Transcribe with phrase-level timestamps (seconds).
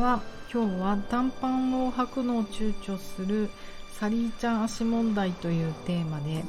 [0.00, 0.20] は。
[0.52, 3.50] 今日は短パンを履くのを躊躇する
[3.98, 6.44] サリーちゃん足問題というテーマで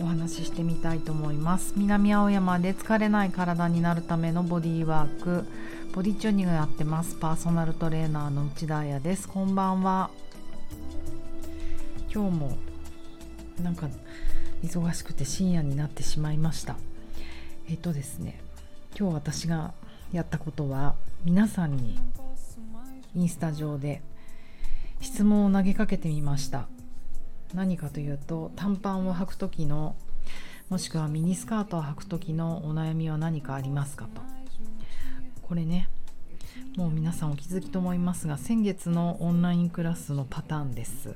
[0.00, 1.74] お話ししてみたいと思います。
[1.76, 5.46] 南青山で疲れない体になるためのボディーワーク。
[5.94, 7.16] ボディチューニングやってます。
[7.16, 9.28] パーソナルトレーナーの内田彩です。
[9.28, 10.10] こんばんは。
[12.12, 12.56] 今日も
[13.62, 13.88] なんか
[14.62, 16.76] 忙しくて深夜になってしまいました。
[17.68, 18.40] えっとですね
[18.98, 19.74] 今日私が
[20.12, 21.98] やったことは皆さんに
[23.16, 24.02] インスタ上で
[25.00, 26.68] 質問を投げかけてみました。
[27.54, 29.96] 何かというと短パンを履く時の
[30.68, 34.20] もしくはミニスカートを履く時のお悩みは何かありますかと。
[35.42, 35.88] これね
[36.76, 41.14] もう皆さんお気づきと思いますが先月のオンラインクラスのパターンです、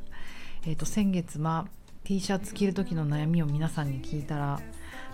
[0.64, 1.66] えーと、先月は
[2.04, 4.60] T シャツ着る時の悩みを皆さんに聞いたら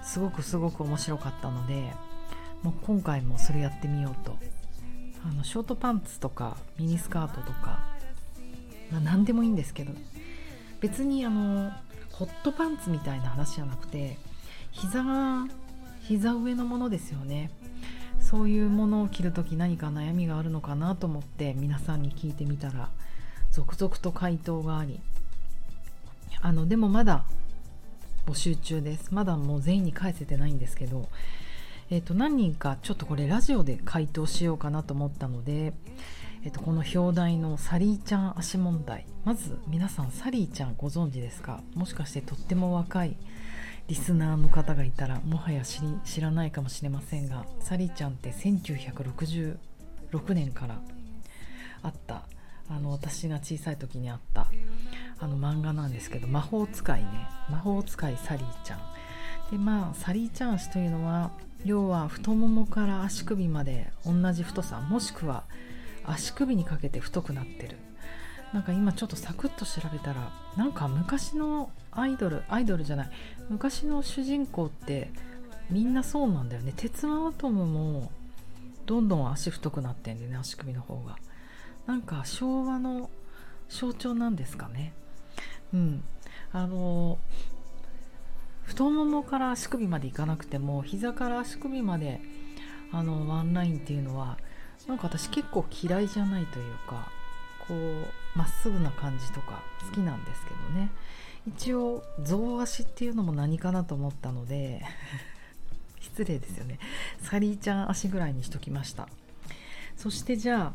[0.02, 1.92] すごくすごく面白かったので
[2.62, 4.36] もう今回もそれやってみようと
[5.28, 7.80] あのショートパンツとかミニスカートとか、
[8.92, 9.92] まあ、何でもいいんですけど
[10.80, 11.72] 別にあの
[12.12, 14.18] ホットパンツみたいな話じゃなくて
[14.70, 15.46] 膝が
[16.02, 17.50] 膝上のものですよね。
[18.20, 22.90] そういうものを着る時何か悩みがあるのかなと思って皆さんに聞いてみたら
[23.52, 25.00] 続々と回答があり。
[26.40, 27.24] あのでもまだ
[28.26, 29.14] 募集中です。
[29.14, 31.08] まだもう全員に返せてないんですけど
[31.88, 35.72] えー、と何人かちょっとこれラジオで回答しようかなと思ったので、
[36.44, 39.06] えー、とこの表題のサリーちゃん足問題。
[39.24, 41.60] まず皆さんサリーちゃんご存知ですか？
[41.74, 43.16] もしかしてとっても若い
[43.88, 49.56] リスナーの方がいたらもはや知らないかもしれませんがサリーちゃんって1966
[50.34, 50.80] 年から
[51.82, 52.22] あった。
[52.68, 54.48] あの私が小さい時にあった
[55.20, 57.06] あの漫画なんですけど魔法使いね。
[57.48, 58.80] 魔法使いサリーちゃん。
[59.50, 61.30] でまあサリーちゃん足というのは
[61.64, 65.44] 要は太ももから足首まで同じ太さもしくは
[66.04, 67.78] 足首にかけて太くなってる。
[68.52, 73.10] なんか今ちょっとサクッと調べたらなんか昔のアイドルアイドルじゃない。
[73.48, 75.10] 昔の主人公って
[75.68, 76.72] みんなそうなんだよね。
[76.76, 78.12] 鉄腕アトムも
[78.86, 81.16] どんどん足太くなってんでね足首の方が。
[81.86, 83.10] なんか昭和の
[83.68, 84.92] 象徴なんですかね。
[85.74, 86.04] うん。
[86.52, 87.18] あの
[88.66, 92.20] 太ももから足首までいかなくても膝から足首まで
[92.92, 94.38] あのワンラインっていうのは
[94.86, 97.08] なんか私結構嫌いじゃないというか
[97.66, 100.90] こうまっすぐな感じとか好きなんですけどね。
[101.46, 104.84] 一応象足っていうのも何かなと思ったので
[106.00, 106.78] 失礼ですよね。
[107.22, 109.08] サリーちゃん足ぐらいにしときました。
[109.96, 110.74] そしてじゃ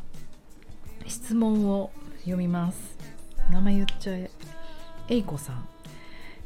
[1.06, 2.96] 質問を読みます。
[3.50, 4.30] 名前言っちゃえ。
[5.08, 5.71] えいこさん。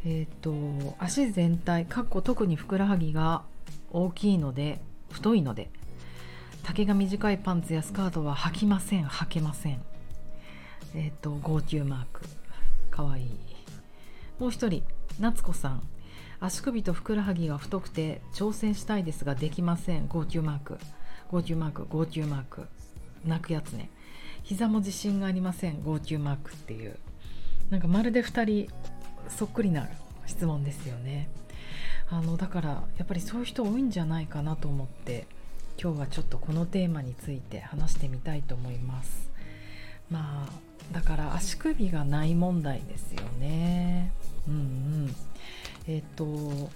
[0.06, 3.42] えっ、ー、と足全体かっこ特にふくらはぎが
[3.90, 4.80] 大きいので
[5.10, 5.68] 太いので
[6.62, 9.80] 丈が短いパンツやスカートは履きません履けません。
[10.94, 12.22] えっ、ー、と号泣マーク。
[12.90, 13.22] かわい。
[13.22, 13.30] い
[14.38, 14.84] もう一人
[15.18, 15.82] 夏子さん。
[16.38, 20.06] 足首とふくらはぎが太くて挑戦したいですができません。
[20.06, 20.78] 号泣マーク。
[21.30, 22.66] 号泣マーク号泣マーク。
[23.24, 23.90] 泣くやつね。
[24.42, 25.82] 膝も自信がありません。
[25.82, 26.98] 号泣マークっていう。
[27.70, 28.68] なんかまるで2人
[29.28, 29.88] そっくりな
[30.26, 31.28] 質問ですよね。
[32.10, 35.26] あのだからやっぱりそういう人多いんじゃないかなと思って
[35.80, 39.30] 今日はちょっとこのテーマについて話してみたいと思います。
[40.10, 40.52] まあ
[40.92, 44.12] だから足首がない問題ですよね。
[44.48, 45.14] うんうん。
[45.88, 46.70] えっ、と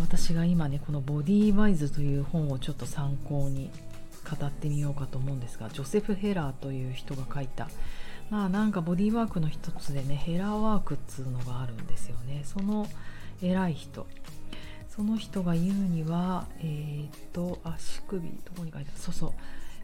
[0.00, 3.70] 私が今ねこの「ボディーワイズ」という本をちょっと参考に
[4.38, 7.68] 語ってみようかと思うんですがジョセフ・ヘラーという人が書いた
[8.30, 12.42] まあなんかボディーワークの一つでねヘラワークっつうのがあるんですよね。
[12.44, 12.86] その
[13.42, 14.06] 偉い人。
[14.88, 19.00] その人が言うにはえー、っと足首どこに書いてある？
[19.00, 19.32] そうそう。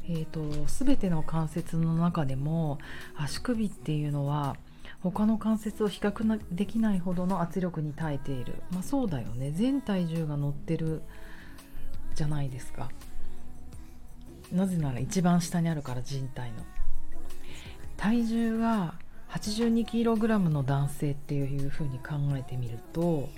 [0.08, 2.78] えーと、全ての関節の中でも
[3.16, 4.56] 足首っていうのは
[5.02, 8.62] 他の関節を比較できないほどの圧力に耐えている。
[8.70, 9.50] まあそうだよね。
[9.50, 11.02] 全体重が乗ってる
[12.14, 12.88] じゃないですか。
[14.52, 16.58] なぜなら一番下にあるから人体の。
[17.96, 18.94] 体重が
[19.30, 23.28] 82kg の男性っていう風に考えてみると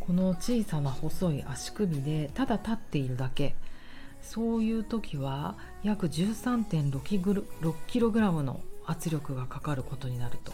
[0.00, 3.54] この小さな細い足首でただ立っているだけ。
[4.20, 10.52] そういう時は約 13.6kg の圧力がかかることになると。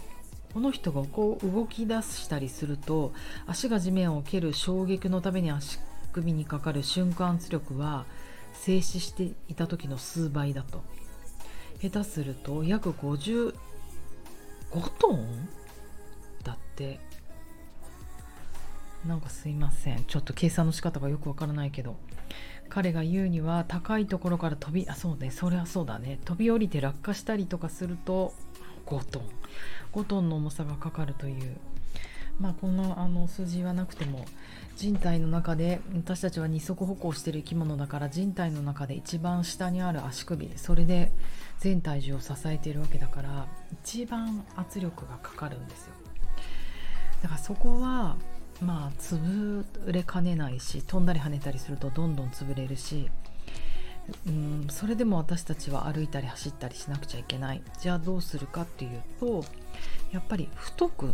[0.53, 3.13] この人がこう動き出したりすると
[3.47, 5.79] 足が地面を蹴る衝撃のために足
[6.13, 8.07] 首にかかる瞬間圧力は
[8.55, 10.83] 静止していた時の数倍だと。
[11.81, 13.53] 下手すると約55
[14.99, 15.49] トン？
[16.45, 16.99] だって。
[19.07, 20.05] なんかすいません。
[20.05, 21.97] ちょっと計算の仕方がよくわからないけど。
[22.69, 25.31] 彼が言うには高いところから飛びあそうね。
[25.31, 26.19] それはそうだね。
[26.25, 28.35] 飛び降りて落下したりとかすると
[28.87, 29.23] 5トン。
[29.95, 31.57] 5トンの重さがかかるという。
[32.39, 34.25] まあこんなあの数字はなくても
[34.77, 40.53] 人体の中で私たちは二足歩行してる生き物だから人体の中で一番下にある足首。
[40.57, 41.11] それで
[41.59, 45.93] 全体重を支えているわけだから一番圧力がかかるんですよ。
[47.23, 48.17] だからそこは
[48.61, 53.11] まあ潰れかねないし飛んだり跳ねたりするとどんどん潰れるし
[54.27, 57.63] うんそれでも私たちは歩いたり走ったりしなくちゃいけない。
[57.81, 59.45] じゃあどうするかっていうと
[60.13, 61.13] やっぱり太く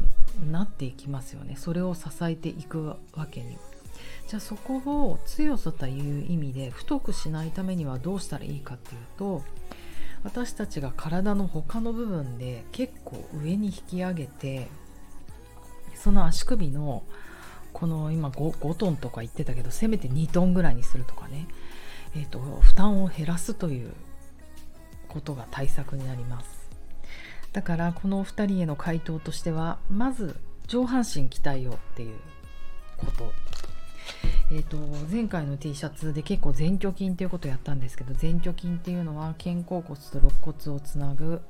[0.51, 1.57] なっていきますよね。
[1.57, 3.59] それを支えていくわけに。
[4.29, 9.43] じゃあそこを強さという意味で太くしないためにはどうしたらいいかっていうと
[10.25, 14.69] 私たちが体の他の部分で結構上に引き上げて
[15.95, 17.05] その足首の
[17.73, 21.47] この今 5, 5トンとか言ってたけどせめて2トンぐらいにするとかね、
[22.17, 23.93] えーと、負担を減らすという
[25.09, 26.71] ことが対策になります。
[27.53, 30.37] だからこのお二人への回答としてはまず
[30.67, 32.19] 上半身鍛えようっていう
[32.97, 33.33] こと。
[34.51, 34.77] えーと、
[35.11, 41.41] 前回の T シャツで結構前鋸筋っていうことをやったんですけど前鋸筋っていうのは肩甲骨と肋骨をつなぐ、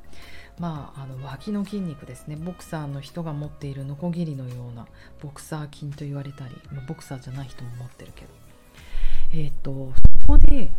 [0.59, 4.87] まあ、あの脇の筋肉ですねボクサーの人が持っているノコギリのような
[5.21, 8.29] ボクサー筋と言われたり、まあ、ボクサーじゃない人も持ってるけど、
[9.33, 10.71] えーとそこで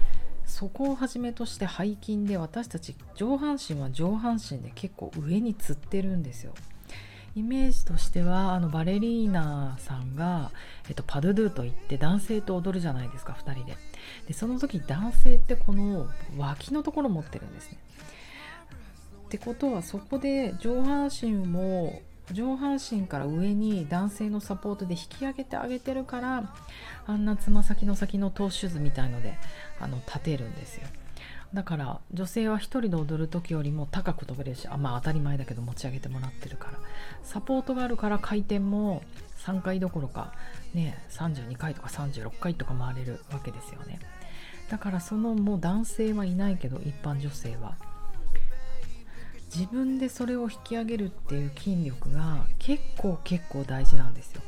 [0.46, 6.54] そこをはじめとして背筋で私たち上半身は上半身で結構上につってるんですよ。
[7.36, 10.52] イメージとしてはあのバレリーナさんが、
[10.88, 13.78] えっと、パドゥドゥといって男性と踊るじゃないですか2人で。
[14.28, 17.78] でその時男性ってこの脇のところ持ってるんですね。
[19.26, 22.02] ってことはそこで上半身も
[22.32, 26.54] 上半身から上に男性のサポートで引き上げてあげてるから
[27.06, 29.38] あんなつま先の先のトーシューズみたいので
[29.80, 30.88] あの立てるんですよ。
[31.54, 36.80] だから女性は1人で踊る時よりも高く飛べるしあまあ当たり前だけど持ち上げてもらってるから。
[37.24, 39.04] サポートがあるから回転も
[39.40, 40.34] 3回どころか
[40.74, 44.00] ね32回とか36回とか回れるわけですよね。
[44.70, 47.76] だからそのもう男性はいないけど一般女性は。
[49.56, 54.42] 自分でそれを引き上げるっていう筋力が結構結構大事なんですよ。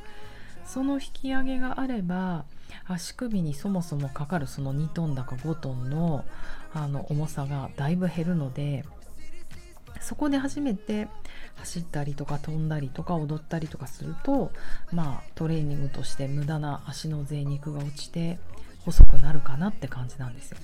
[0.66, 2.44] その引き上げがあれば
[2.88, 6.26] 足首にそもそもかかるその2トンだか5トンの
[6.74, 8.84] あの重さがだいぶ減るので
[10.02, 11.08] そこで初めて
[11.56, 14.52] 走ったりとか飛んだりとか踊ったりとかすると
[14.92, 18.40] まあトレーニングとして無駄な足の贅肉が落ちて
[18.86, 20.58] 細くなるかなって感じなんですよ。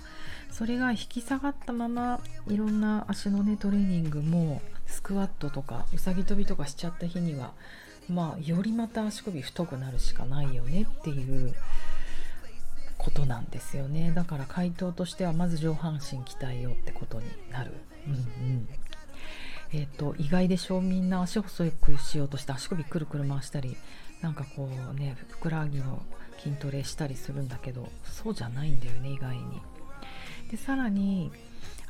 [0.50, 7.54] それが引き下がったままいろんな足のねトレーニングもスクワットとかうさぎ跳びとかしちゃった日には
[8.10, 11.54] まあよりまた足首太くなるしかないよねっていう
[12.98, 17.74] ことなんですよねだから回答としてはまず上半身鍛えようってことになる。
[18.08, 18.68] うんうん
[19.76, 23.76] えーと、意外でしょうみんな足細くしようとして足首くるくる回したり
[24.22, 26.04] なんかこうねふくらはぎの
[26.38, 29.62] 筋トレしたりするんだけどそうじゃないんだよね意外に。
[30.52, 31.32] でさらに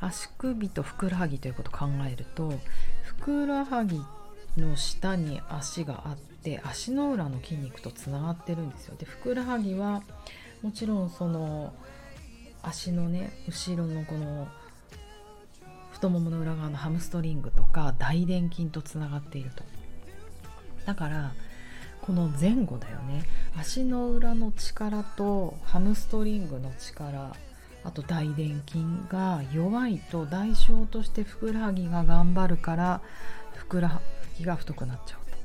[0.00, 2.52] 足首とふくらはぎということを考えると
[3.02, 4.00] ふくらはぎっ
[4.56, 8.96] の下に足があって足の裏の筋肉とつながってるんですよ。
[8.96, 10.02] でふくらはぎは
[10.62, 11.74] もちろんその
[12.62, 14.48] 足のね後ろのこの
[15.92, 19.62] 太ももの裏側のハムストリングとか大臀筋とつながっていると
[20.86, 21.32] だから
[22.02, 23.24] この前後だよね
[23.56, 27.34] 足の裏の力とハムストリングの力
[27.84, 33.00] あと大臀筋が弱いと代償としてふくらはぎが頑張るから
[33.54, 34.00] ふくら
[34.34, 35.36] はぎが太くなっちゃうと。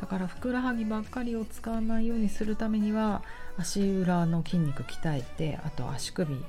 [0.00, 3.22] だからふくらはぎばっかりを使わないようにするためには
[3.58, 6.42] 足裏の筋肉鍛えてあと足首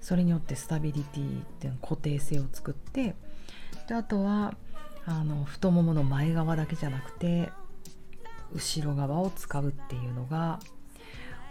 [0.00, 3.16] それによってスタビリティっていう固定性を作って
[3.88, 4.54] であとは
[5.04, 7.50] あの太ももの前側だけじゃなくて
[8.54, 10.60] 後ろ側を使うっていうのが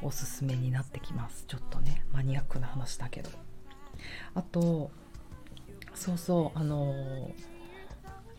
[0.01, 1.43] おすすめになってきます。
[1.47, 3.29] ちょっとねマニアックな話だけど。
[4.35, 4.89] あと
[5.93, 7.50] そうそうあのー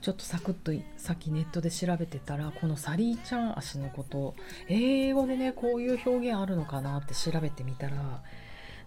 [0.02, 4.34] ちょっとサクッとさっきネットで調べてたらこのサリーちゃん足のこと
[4.68, 8.22] 英語でねこういう表現あるのかなって調べてみたら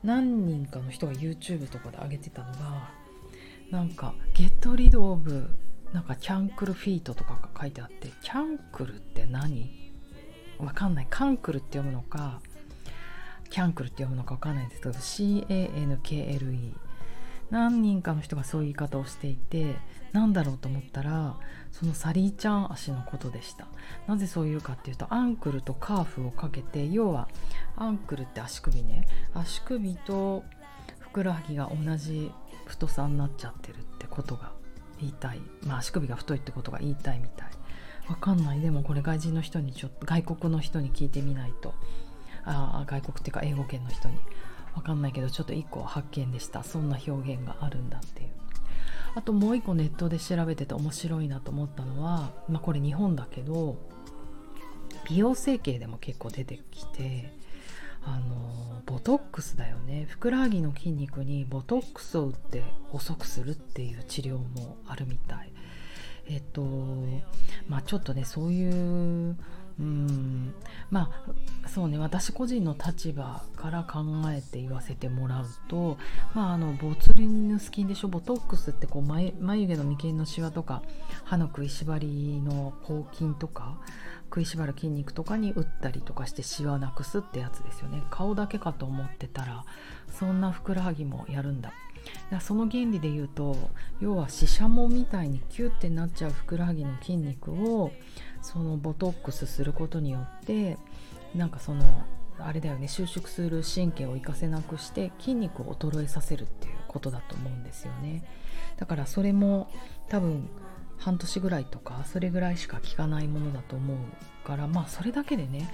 [0.03, 2.89] 何人かの人が YouTube とかで上げてたのが
[3.71, 5.49] なんか「ゲットリドオブ
[5.93, 9.93] なんかキャンクルフィート」とかが書いてあってキャンクルって何？
[10.59, 11.07] わかんない。
[11.09, 12.41] カンクルって読むのか
[13.49, 16.73] キャンクルって読むのかわかんないんですけど CANKLE
[17.51, 19.75] 何人かの人がそういう言い方をしていて
[20.15, 21.35] 何だろうと思ったら
[21.73, 23.67] そのサリーちゃん足のことでした。
[24.07, 27.27] なぜそういうかっていうとアンクルとカーフをかけて要は
[27.75, 29.05] アンクルって足首ね。
[29.33, 30.45] 足首と
[30.99, 32.31] ふくらはぎが同じ
[32.65, 34.53] 太さになっちゃってるってことが
[35.01, 35.41] 言いたい。
[35.67, 37.49] まあ足首が太いってことが言いたいみたい。
[38.07, 38.61] わかんない。
[38.61, 41.73] でもこれ外人の人にちょっと外国の人に聞いてみないと。
[42.45, 44.17] あ外国っていうか英語圏の人に。
[44.75, 46.63] わかんないけどちょっと1個発見でした。
[46.63, 48.29] そんな表現があるんだっていう。
[49.15, 53.77] あともう一個ネットで調べてて面白いなと思ったのはまあこれ日本だけど
[55.07, 57.31] 美容整形でも結構出てきて
[58.03, 60.05] あのボトックスだよね。
[60.07, 65.51] ふくらはぎの筋肉にボトックスを打って細くするっていう治療もあるみたい。
[66.27, 66.63] えっと
[67.67, 69.35] まあちょっとねそういう
[69.79, 70.53] うん。
[70.89, 73.99] まあそうね私個人の立場から考
[74.31, 75.97] えて言わせてもらうと
[76.33, 80.81] まああのボツリヌス菌でしょボトックスってこう眉眉毛の眉間のシワとか
[81.23, 83.77] 歯の食いしばりの抗菌とか
[84.25, 88.03] 食いしばる筋肉とかに打ったりとかしてシワなくすってやつですよね。
[88.09, 89.63] 顔だけかと思ってたら
[90.11, 91.73] そんなふくらはぎもやるんだ。
[92.39, 93.55] その原理で言うと
[93.99, 97.91] 要はししゃもみたいにキュッてなっちゃうふくらはぎの筋肉を
[98.45, 100.77] そのボトックスすることによって
[101.35, 101.83] なんかその
[102.37, 108.23] あれだよね収縮する神経を活かせなくして筋肉を衰えさせるっていうことだと思うんですよね。
[108.77, 109.69] だからそれも
[110.09, 110.47] 多分
[110.97, 113.97] 半年ぐらいとかそれぐらいしか効かないものだと思う
[114.47, 115.73] からまあそれだけでね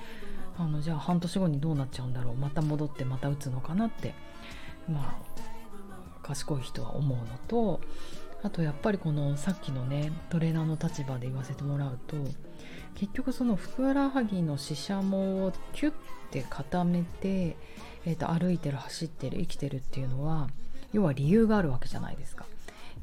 [0.57, 4.13] あのじゃあ半年後にどうなっちゃうんだろうまた戻ってまた打つのかなって
[4.89, 7.81] まあ賢い人は思うのと
[8.43, 12.17] あとやっぱりこのさっきのねトレーナーの立場で言わせてもらうと
[12.95, 15.93] 結局そのふくらはぎのししゃもをキュッ
[16.31, 17.55] て固めて、
[18.05, 20.49] えー、と歩いてる走ってる生きてるっていうのは
[20.93, 22.45] 要は理由があるわけじゃないですか。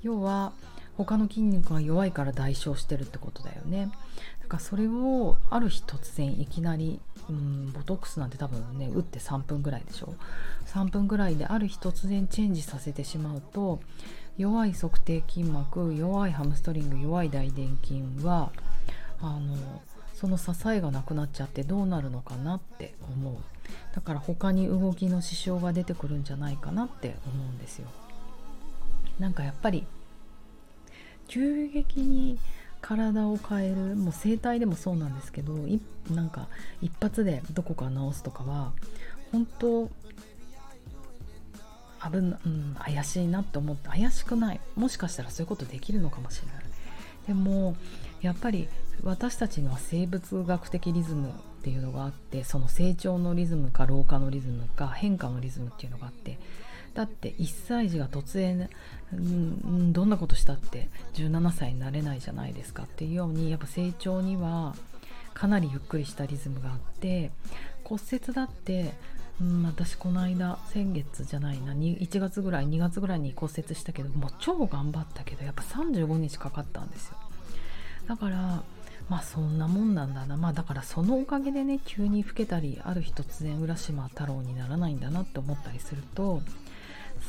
[0.02, 0.52] 要は
[0.96, 3.90] 他の筋肉が弱いから代償してるってことだよね。
[4.42, 10.14] だからそれをある日突然いきなりうんボトックスなんて多分ね打って3分ぐらいでしょ
[10.66, 13.80] 3分ぐらいである日突然チェンジさせてしまうと
[14.38, 18.50] 弱い足底筋膜弱いハムストリング弱い大臀筋は
[19.20, 19.56] あの
[20.14, 23.34] その支えがなくなっちゃってどうなるのかなって思う。
[23.94, 27.88] だから他に動きの支障が出てくるんじゃないかなって思うんですよ。
[29.18, 29.84] なんかやっぱり
[31.26, 32.38] 急激に
[32.80, 35.80] 体を変えるもう整体でもそうなんですけどい
[36.10, 36.46] なんか
[36.80, 38.72] 一発でどこか治すとかは
[39.32, 39.90] 本当
[42.02, 44.60] 危な、うん、怪しいなって思って怪しくない。
[44.76, 46.64] もしかしたらそういうことできるのかもしれない。
[47.26, 47.76] でも
[48.22, 48.68] やっぱり
[49.04, 56.38] 私たちには生物学的リズムっていうのがあってその成長のリズムか老化のリズムか変化のリズムっていうのがあって
[56.94, 58.68] だって1歳児が突然、
[59.12, 64.74] うん、どんなことしたって17歳になれないじゃないですかっていうようにやっぱ成長には
[65.34, 67.30] かなりゆっくりしたリズムがあって
[67.84, 68.94] 骨折だって
[69.40, 77.16] うん、私この間先月じゃないな1月ぐらい2月ぐらいに骨折したけどもう超頑張ったけどやっぱ35日かかったんですよ。
[78.08, 78.62] だから
[79.08, 80.36] まあそんなもんなんだな。
[80.36, 86.42] まあだからそのおかげでね急に老けたりある日突然浦島太郎にならないんだなって思ったりすると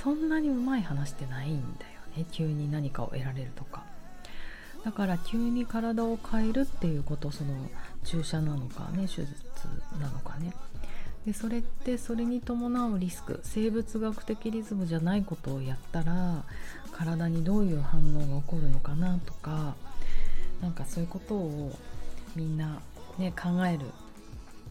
[0.03, 2.25] そんなにうまい話ってないんだよね。
[2.31, 3.83] 急に何かを得られるとか。
[4.83, 7.53] だから急に体を変えるっていうことその
[8.05, 9.27] 注射なのかね手術
[9.99, 10.53] なのかね。
[11.29, 16.43] でそれってそれに伴うリスク生物学的リズムじゃないことをやったら
[16.91, 19.75] 体にどういう反応が起こるのかなとか
[20.59, 21.71] なんかそういうことを
[22.35, 22.81] みんな、
[23.19, 23.85] ね、考える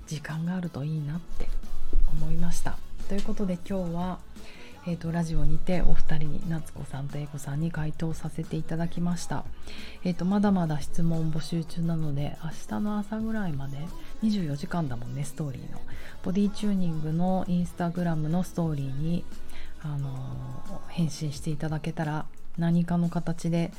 [0.09, 1.49] 時間があるといいなって
[2.13, 2.77] 思いました。
[3.09, 4.19] ということで今日は、
[4.89, 9.45] えーと、ラジオにてお二人に夏子さんと英子さんに回答させていただきました、
[10.03, 13.79] えーと、まだまだ質問募集中なので明日の朝ぐらいまで
[14.23, 15.81] 24時間だもんねストーリーの。
[16.23, 19.25] ボディチューニングのインスタグラムのストーリーに、
[19.83, 23.71] あのー、返信していただけたら何かの形で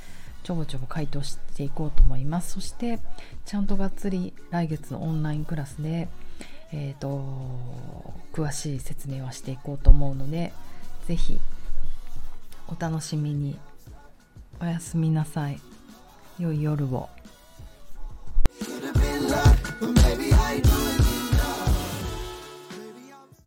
[0.43, 2.53] ちょぼちょぼ回答していこうと思います。
[2.53, 2.99] そして
[3.45, 6.07] ちゃんとがっつり来月のオンラインクラスで、
[6.71, 10.53] えーと、詳しい説明はしていこうと思うので
[11.07, 11.39] 是非
[12.67, 13.57] お楽しみに。
[14.61, 15.59] おやすみなさい。
[16.37, 17.09] 良い夜を。
[19.81, 20.78] Maybe I do.